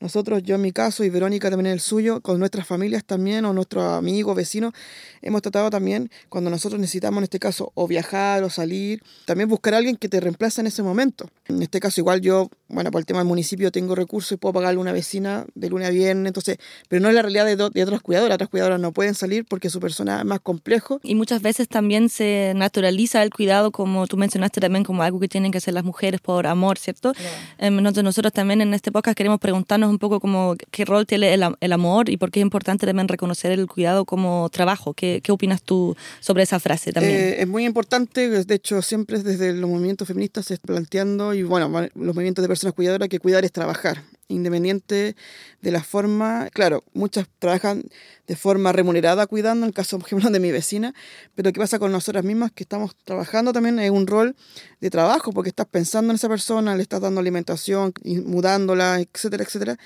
[0.00, 3.44] Nosotros, yo en mi caso y Verónica también en el suyo, con nuestras familias también
[3.44, 4.72] o nuestros amigos, vecinos,
[5.20, 9.74] hemos tratado también, cuando nosotros necesitamos en este caso o viajar o salir, también buscar
[9.74, 11.28] a alguien que te reemplace en ese momento.
[11.48, 14.54] En este caso igual yo, bueno, por el tema del municipio tengo recursos y puedo
[14.54, 16.56] pagarle a una vecina de lunes a viernes, entonces,
[16.88, 19.68] pero no es la realidad de, de otras cuidadoras, otras cuidadoras no pueden salir porque
[19.68, 21.00] su persona es más complejo.
[21.02, 25.28] Y muchas veces también se naturaliza el cuidado, como tú mencionaste también, como algo que
[25.28, 27.12] tienen que hacer las mujeres por amor, ¿cierto?
[27.58, 31.72] Em, nosotros también en este podcast queremos preguntarnos un poco como qué rol tiene el,
[31.72, 34.94] amor y por qué es importante también reconocer el cuidado como trabajo.
[34.94, 37.16] ¿Qué, qué opinas tú sobre esa frase también?
[37.16, 41.42] Eh, es muy importante, de hecho siempre desde los movimientos feministas se está planteando, y
[41.42, 45.16] bueno, los movimientos de personas cuidadoras, que cuidar es trabajar independiente
[45.60, 47.82] de la forma, claro, muchas trabajan
[48.26, 50.94] de forma remunerada cuidando, en el caso, por ejemplo, de mi vecina,
[51.34, 52.52] pero ¿qué pasa con nosotras mismas?
[52.52, 54.36] Que estamos trabajando también en un rol
[54.80, 57.92] de trabajo, porque estás pensando en esa persona, le estás dando alimentación,
[58.24, 59.76] mudándola, etcétera, etcétera.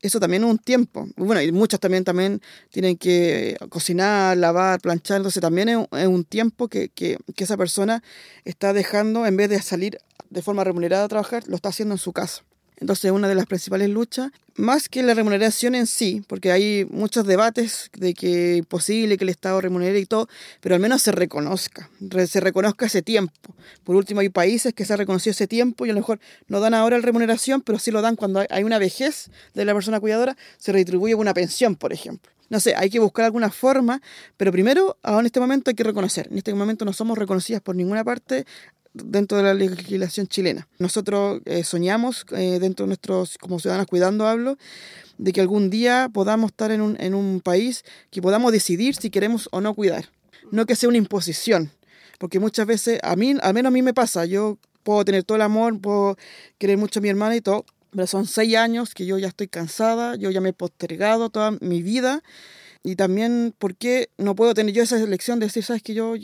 [0.00, 1.08] Eso también es un tiempo.
[1.16, 6.68] Bueno, y muchas también, también tienen que cocinar, lavar, planchar, entonces también es un tiempo
[6.68, 8.02] que, que, que esa persona
[8.44, 9.98] está dejando, en vez de salir
[10.30, 12.44] de forma remunerada a trabajar, lo está haciendo en su casa.
[12.80, 17.26] Entonces, una de las principales luchas, más que la remuneración en sí, porque hay muchos
[17.26, 20.28] debates de que es posible que el Estado remunere y todo,
[20.60, 21.90] pero al menos se reconozca,
[22.26, 23.54] se reconozca ese tiempo.
[23.84, 26.60] Por último, hay países que se ha reconocido ese tiempo y a lo mejor no
[26.60, 30.00] dan ahora la remuneración, pero sí lo dan cuando hay una vejez de la persona
[30.00, 32.32] cuidadora, se retribuye una pensión, por ejemplo.
[32.50, 34.00] No sé, hay que buscar alguna forma,
[34.36, 36.28] pero primero, ahora en este momento hay que reconocer.
[36.30, 38.46] En este momento no somos reconocidas por ninguna parte
[39.04, 40.68] dentro de la legislación chilena.
[40.78, 44.56] Nosotros eh, soñamos eh, dentro de nuestros, como ciudadanos cuidando hablo,
[45.18, 49.10] de que algún día podamos estar en un, en un país que podamos decidir si
[49.10, 50.10] queremos o no cuidar.
[50.50, 51.70] No que sea una imposición,
[52.18, 55.36] porque muchas veces, a mí, al menos a mí me pasa, yo puedo tener todo
[55.36, 56.16] el amor, puedo
[56.58, 59.48] querer mucho a mi hermana y todo, pero son seis años que yo ya estoy
[59.48, 62.22] cansada, yo ya me he postergado toda mi vida
[62.82, 66.14] y también, ¿por qué no puedo tener yo esa elección de decir, sabes que yo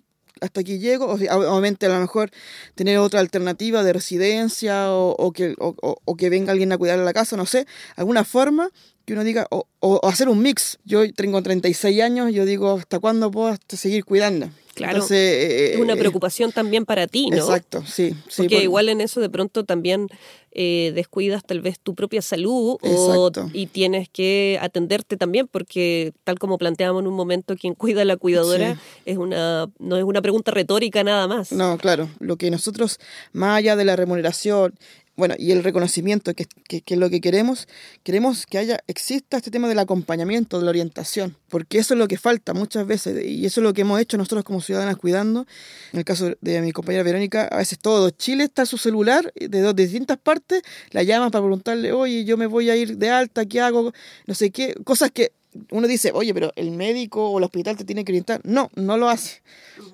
[0.40, 2.30] hasta aquí llego, o obviamente a lo mejor
[2.74, 7.36] tener otra alternativa de residencia o, que, o, que venga alguien a cuidar la casa,
[7.36, 7.66] no sé,
[7.96, 8.70] alguna forma
[9.04, 9.66] que uno diga, o,
[10.08, 10.78] hacer un mix.
[10.84, 14.50] Yo tengo 36 años, yo digo, ¿hasta cuándo puedo seguir cuidando?
[14.74, 14.94] Claro.
[14.94, 17.36] Entonces, eh, es una eh, preocupación también para ti, ¿no?
[17.36, 18.14] Exacto, sí.
[18.28, 20.08] sí Porque por- igual en eso de pronto también
[20.54, 26.38] eh, descuidas tal vez tu propia salud o, y tienes que atenderte también porque tal
[26.38, 28.80] como planteábamos en un momento, quien cuida a la cuidadora Sí.
[29.06, 31.52] es una no es una pregunta retórica nada más.
[31.52, 32.08] No, claro.
[32.20, 32.98] Lo que nosotros,
[33.32, 34.74] más allá de la remuneración,
[35.16, 37.68] bueno, y el reconocimiento, que, que, que es lo que queremos,
[38.02, 42.08] queremos que haya, exista este tema del acompañamiento, de la orientación, porque eso es lo
[42.08, 45.46] que falta muchas veces, y eso es lo que hemos hecho nosotros como ciudadanas cuidando.
[45.92, 49.60] En el caso de mi compañera Verónica, a veces todo Chile está su celular, de
[49.60, 53.46] dos distintas partes, la llaman para preguntarle, oye, yo me voy a ir de alta,
[53.46, 53.92] ¿qué hago?
[54.26, 55.32] No sé qué, cosas que
[55.70, 58.40] uno dice, oye, pero el médico o el hospital te tiene que orientar.
[58.44, 59.42] No, no lo hace.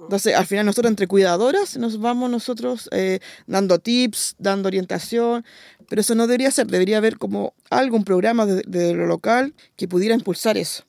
[0.01, 5.45] Entonces, al final nosotros entre cuidadoras nos vamos nosotros eh, dando tips, dando orientación,
[5.89, 9.89] pero eso no debería ser, debería haber como algún programa de, de lo local que
[9.89, 10.85] pudiera impulsar eso.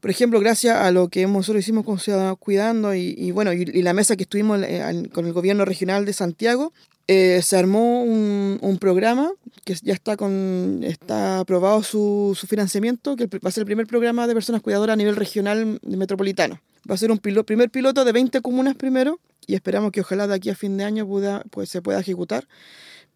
[0.00, 3.62] Por ejemplo, gracias a lo que nosotros hicimos con Ciudadanos Cuidando y, y bueno, y,
[3.62, 6.72] y la mesa que estuvimos eh, con el gobierno regional de Santiago,
[7.08, 9.32] eh, se armó un, un programa
[9.64, 13.86] que ya está con está aprobado su, su financiamiento, que va a ser el primer
[13.86, 16.60] programa de personas cuidadoras a nivel regional metropolitano.
[16.88, 20.34] Va a ser un primer piloto de 20 comunas primero y esperamos que ojalá de
[20.34, 22.46] aquí a fin de año pueda, pues, se pueda ejecutar.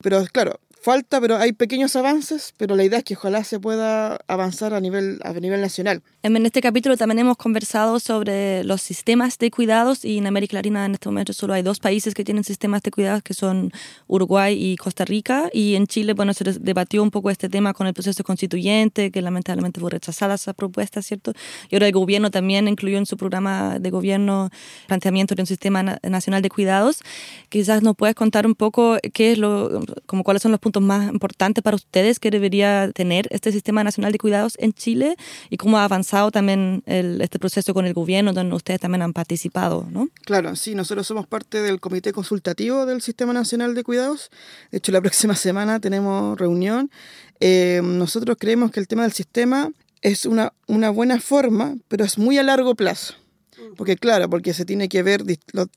[0.03, 4.19] Pero claro, falta, pero hay pequeños avances, pero la idea es que ojalá se pueda
[4.29, 6.03] avanzar a nivel, a nivel nacional.
[6.23, 10.87] En este capítulo también hemos conversado sobre los sistemas de cuidados y en América Latina
[10.87, 13.73] en este momento solo hay dos países que tienen sistemas de cuidados que son
[14.07, 17.87] Uruguay y Costa Rica y en Chile bueno se debatió un poco este tema con
[17.87, 21.33] el proceso constituyente que lamentablemente fue rechazada esa propuesta, ¿cierto?
[21.69, 24.49] Y ahora el gobierno también incluyó en su programa de gobierno
[24.87, 27.01] planteamiento de un sistema na- nacional de cuidados.
[27.51, 31.11] Quizás nos puedes contar un poco qué es lo como cuáles son los puntos más
[31.11, 35.17] importantes para ustedes que debería tener este sistema nacional de cuidados en Chile
[35.49, 39.13] y cómo ha avanzado también el- este proceso con el gobierno donde ustedes también han
[39.13, 40.09] participado, ¿no?
[40.25, 44.31] Claro, sí, nosotros somos parte del Comité Consultativo del Sistema Nacional de Cuidados.
[44.71, 45.01] De hecho, la
[45.33, 46.91] próxima semana tenemos reunión.
[47.41, 49.71] Eh, nosotros creemos que el tema del sistema
[50.03, 53.15] es una, una buena forma, pero es muy a largo plazo.
[53.77, 55.71] Porque claro, porque se tiene que ver, dis- lo- com-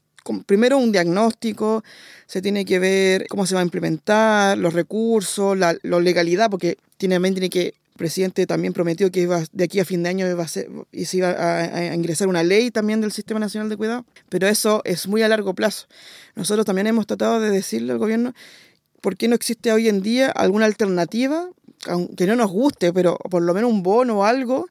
[0.45, 1.83] primero un diagnóstico,
[2.25, 7.19] se tiene que ver cómo se va a implementar, los recursos, la, legalidad, porque tiene,
[7.19, 10.43] tiene que, el presidente también prometió que iba, de aquí a fin de año iba
[10.43, 10.67] a se
[11.13, 15.21] iba a ingresar una ley también del Sistema Nacional de Cuidado, pero eso es muy
[15.21, 15.85] a largo plazo.
[16.35, 18.33] Nosotros también hemos tratado de decirle al gobierno
[19.01, 21.49] por qué no existe hoy en día alguna alternativa,
[21.87, 24.67] aunque no nos guste, pero por lo menos un bono o algo,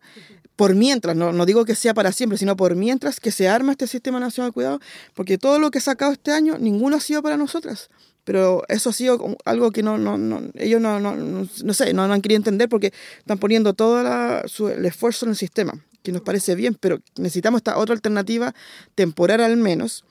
[0.57, 3.73] por mientras, no, no digo que sea para siempre, sino por mientras que se arma
[3.73, 4.81] este Sistema Nacional de Cuidado,
[5.15, 7.88] porque todo lo que he sacado este año, ninguno ha sido para nosotras.
[8.25, 12.21] Pero eso ha sido algo que no, no, no ellos no, no, sé, no han
[12.23, 15.73] querido entender porque están poniendo todo la- su- el esfuerzo en el sistema,
[16.05, 18.55] que nos parece bien, pero necesitamos esta otra alternativa
[18.95, 20.05] temporal al menos.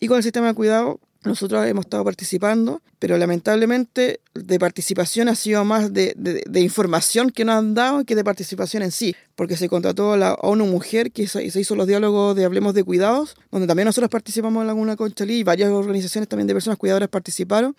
[0.00, 5.34] Y con el sistema de cuidado nosotros hemos estado participando, pero lamentablemente de participación ha
[5.34, 9.56] sido más de, de- información que nos han dado que de participación en sí, porque
[9.56, 12.84] se contrató a la ONU Mujer, que se, se hizo los diálogos de Hablemos de
[12.84, 17.08] Cuidados, donde también nosotros participamos en Laguna Conchalí y varias organizaciones también de personas cuidadoras
[17.08, 17.76] participaron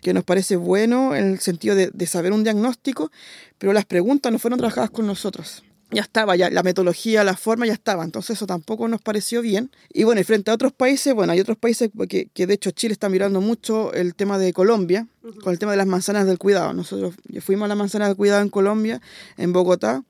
[0.00, 3.10] que nos parece bueno en el sentido de, de saber un diagnóstico,
[3.58, 5.62] pero las preguntas no fueron trabajadas con nosotros.
[5.92, 9.70] Ya estaba, ya la metodología, la forma ya estaba, entonces eso tampoco nos pareció bien.
[9.92, 12.70] Y bueno, y frente a otros países, bueno, hay otros países que, que de hecho
[12.70, 15.08] Chile está mirando mucho el tema de Colombia,
[15.42, 16.72] con el tema de las manzanas del cuidado.
[16.74, 19.00] Nosotros fuimos a la manzana del cuidado en Colombia,
[19.36, 20.04] en Bogotá,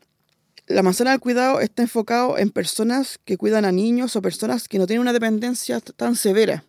[0.71, 4.79] la manzana del cuidado está enfocado en personas que cuidan a niños o personas que
[4.79, 6.65] no tienen una dependencia tan severa.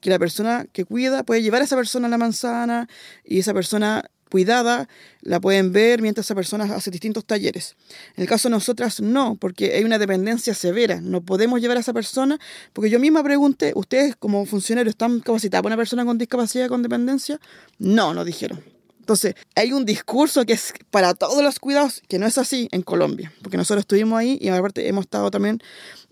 [0.00, 2.88] Que la persona que cuida puede llevar a esa persona a la manzana
[3.24, 4.88] y esa persona cuidada
[5.22, 7.76] la pueden ver mientras esa persona hace distintos talleres.
[8.16, 11.00] En el caso de nosotras no, porque hay una dependencia severa.
[11.00, 12.38] No podemos llevar a esa persona,
[12.72, 16.82] porque yo misma pregunté, ¿ustedes como funcionarios están capacitados para una persona con discapacidad con
[16.82, 17.40] dependencia?
[17.78, 18.62] No, nos dijeron.
[19.06, 22.82] Entonces, hay un discurso que es para todos los cuidados, que no es así en
[22.82, 25.60] Colombia, porque nosotros estuvimos ahí y aparte hemos estado también,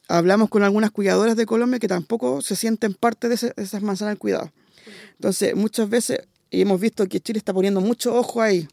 [0.06, 4.18] hablamos con algunas cuidadoras de Colombia que tampoco se sienten parte de, esas manzanas del
[4.18, 4.52] cuidado.
[5.14, 6.20] Entonces, muchas veces
[6.54, 8.68] y hemos visto que Chile está poniendo mucho ojo ahí,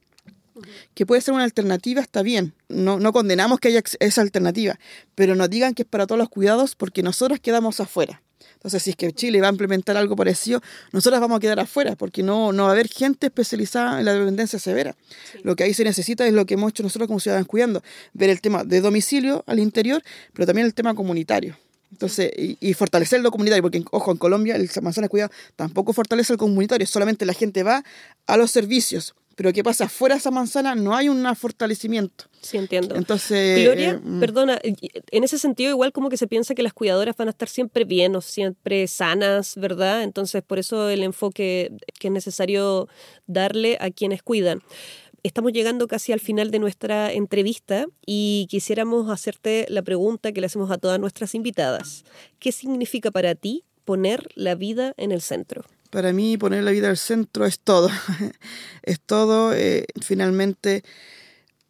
[0.94, 2.54] que puede ser una alternativa, está bien.
[2.70, 4.80] No, no condenamos que haya esa alternativa,
[5.16, 8.22] pero no digan que es para todos los cuidados porque nosotros quedamos afuera.
[8.54, 11.96] Entonces, si es que Chile va a implementar algo parecido, nosotros vamos a quedar afuera
[11.96, 14.96] porque no, no va a haber gente especializada en la dependencia severa.
[15.42, 17.82] Lo que ahí se necesita es lo que hemos hecho nosotros como ciudadanos cuidando,
[18.14, 21.58] ver el tema de domicilio al interior, pero también el tema comunitario.
[21.92, 25.94] Entonces, y, y fortalecer lo comunitario, porque, ojo, en Colombia el manzana de cuidado tampoco
[25.94, 27.84] fortalece el comunitario, solamente la gente va
[28.28, 29.90] a los servicios, pero pero ¿qué pasa?
[29.90, 32.26] Fuera de esa manzana no hay un fortalecimiento.
[32.42, 32.96] Sí, entiendo.
[32.96, 33.64] Entonces...
[33.64, 34.20] Gloria, eh, mm.
[34.20, 37.50] perdona, en ese sentido igual como que se piensa que las cuidadoras van a estar
[37.50, 40.04] siempre bien o siempre sanas, ¿verdad?
[40.04, 42.88] Entonces por eso el enfoque que es necesario
[43.26, 44.62] darle a quienes cuidan.
[45.24, 50.48] Estamos llegando casi al final de nuestra entrevista y quisiéramos hacerte la pregunta que le
[50.48, 52.06] hacemos a todas nuestras invitadas.
[52.40, 55.64] ¿Qué significa para ti poner la vida en el centro?
[55.92, 57.90] Para mí poner la vida al centro es todo.
[58.82, 60.82] es todo, eh, finalmente,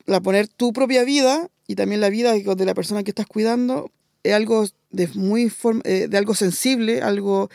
[0.06, 3.92] la poner tu propia vida y también la vida de la persona que estás cuidando
[4.24, 5.52] es algo de, muy
[5.84, 7.50] eh, de algo sensible, algo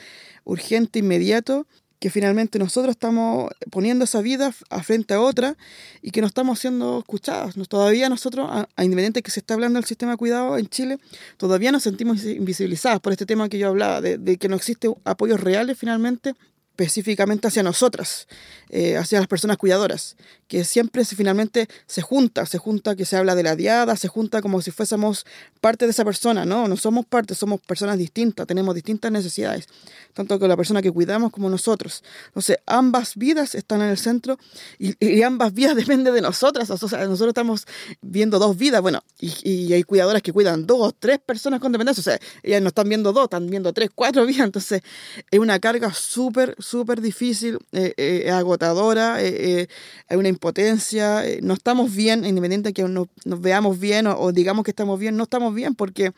[0.44, 1.66] urgente, inmediato,
[1.99, 5.57] que finalmente nosotros estamos poniendo esa vida a frente a otra
[6.03, 7.55] y que no estamos siendo escuchadas.
[7.68, 10.99] Todavía nosotros, a, a que se está hablando del sistema de cuidado en Chile,
[11.36, 15.40] todavía nos sentimos invisibilizadas por este tema que yo hablaba, de, que no existe apoyos
[15.40, 16.34] reales finalmente
[16.78, 18.28] específicamente hacia nosotras,
[18.68, 20.14] eh, hacia las personas cuidadoras,
[20.49, 24.09] que siempre se, finalmente se junta, se junta que se habla de la diada, se
[24.09, 25.26] junta como si fuésemos
[25.61, 29.68] parte de esa persona, no, no somos parte, somos personas distintas, tenemos distintas necesidades,
[30.14, 32.05] tanto con la persona que cuidamos como nosotros.
[32.28, 34.38] Entonces, ambas vidas están en el centro
[34.78, 37.66] y, y ambas vidas dependen de nosotras, o sea, nosotros estamos
[38.01, 42.01] viendo dos vidas, bueno, y, y hay cuidadoras que cuidan dos, tres personas con dependencia,
[42.01, 44.82] o sea, ellas no están viendo dos, están viendo tres, cuatro vidas, entonces
[45.30, 49.68] es una carga súper, súper difícil, eh, eh, agotadora, eh, eh,
[50.09, 54.32] hay una impotencia, eh, no estamos bien, independiente de que no- nos veamos bien o,
[54.32, 56.12] digamos que estamos bien, no estamos bien porque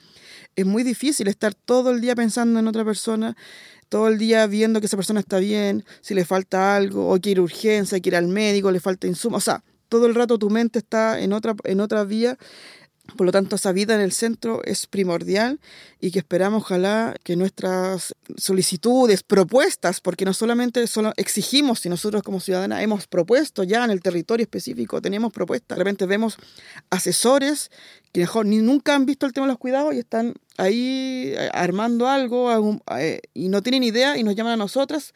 [0.57, 3.37] es muy difícil estar todo el día pensando en otra persona,
[3.89, 7.41] todo el día viendo que esa persona está bien, si le falta algo, o quiere
[7.41, 10.51] urgencia, hay que ir al médico, le falta insumo, o sea, todo el rato tu
[10.51, 12.37] mente está en otra, en otra vía
[13.17, 15.61] por lo tanto, esa vida en el centro es primordial
[16.01, 22.23] y que esperamos, ojalá, que nuestras solicitudes, propuestas, porque no solamente solo exigimos, si nosotros
[22.23, 26.37] como ciudadanas hemos propuesto ya en el territorio específico, tenemos propuestas, de repente vemos
[26.91, 27.71] asesores
[28.13, 31.49] que mejor ni nunca han visto el tema de los cuidados y están ahí eh,
[31.53, 35.15] armando algo eh, y no tienen idea y nos llaman a nosotras.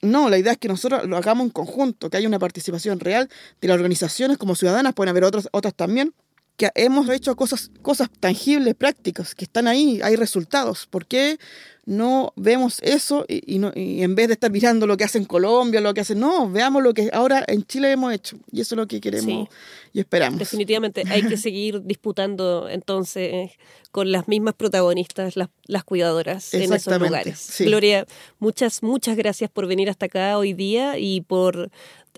[0.00, 3.28] No, la idea es que nosotros lo hagamos en conjunto, que haya una participación real
[3.60, 6.14] de las organizaciones como ciudadanas, pueden haber otras, otras también,
[6.58, 10.86] que hemos hecho cosas, cosas tangibles, prácticas, que están ahí, hay resultados.
[10.86, 11.38] ¿Por qué
[11.86, 15.16] no vemos eso y, y no, y en vez de estar mirando lo que hace
[15.16, 18.36] en Colombia, lo que hacen, no, veamos lo que ahora en Chile hemos hecho.
[18.52, 19.48] Y eso es lo que queremos Sí.
[19.94, 20.38] y esperamos.
[20.38, 23.52] Definitivamente hay que seguir disputando entonces
[23.90, 27.38] con las mismas protagonistas, las, las cuidadoras en esos lugares.
[27.38, 27.64] sí.
[27.66, 28.04] Gloria,
[28.38, 31.70] muchas, muchas gracias por venir hasta acá hoy día y por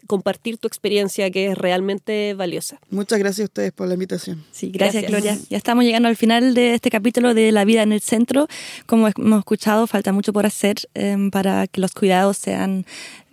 [0.07, 2.79] compartir tu experiencia que es realmente valiosa.
[2.91, 4.45] Muchas gracias a ustedes por la invitación.
[4.53, 5.23] Sí, gracias, Gracias.
[5.23, 5.47] Gloria.
[5.49, 8.49] Ya estamos llegando al final de este capítulo de La vida en el centro.
[8.87, 12.85] Como hemos escuchado, falta mucho por hacer em, para que los cuidados sean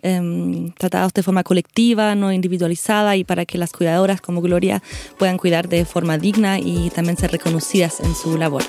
[0.01, 4.81] em, tratados de forma colectiva, no individualizada, y para que las cuidadoras como Gloria
[5.17, 8.63] puedan cuidar de forma digna y también ser reconocidas en su labor.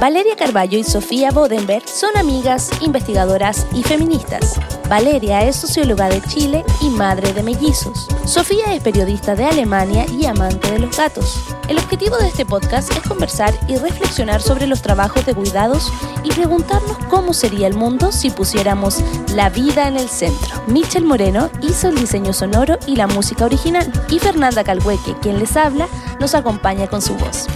[0.00, 4.58] Valeria Carballo y Sofía Bodenberg son amigas, investigadoras y feministas.
[4.88, 8.06] Valeria es socióloga de Chile y madre de mellizos.
[8.24, 11.42] Sofía es periodista de Alemania y amante de los gatos.
[11.68, 16.30] El objetivo de este podcast es conversar y reflexionar sobre los trabajos de cuidados y
[16.30, 19.02] preguntarnos cómo sería el mundo si pusiéramos
[19.34, 20.62] la vida en el centro.
[20.68, 25.56] Michel Moreno hizo el diseño sonoro y la música original y Fernanda Calhueque, quien les
[25.56, 25.88] habla,
[26.20, 27.46] nos acompaña con su voz.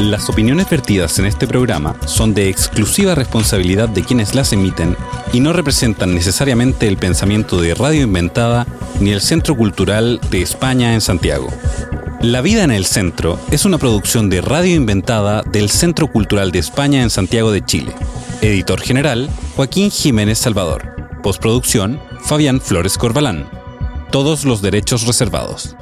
[0.00, 4.96] Las opiniones vertidas en este programa son de exclusiva responsabilidad de quienes las emiten
[5.32, 8.66] y no representan necesariamente el pensamiento de Radio Inventada
[9.00, 11.48] ni el Centro Cultural de España en Santiago.
[12.20, 16.58] La vida en el centro es una producción de Radio Inventada del Centro Cultural de
[16.58, 17.94] España en Santiago de Chile.
[18.42, 20.96] Editor general, Joaquín Jiménez Salvador.
[21.22, 23.48] Postproducción, Fabián Flores Corbalán.
[24.10, 25.76] Todos los derechos reservados.